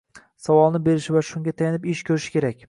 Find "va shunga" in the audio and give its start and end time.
1.17-1.55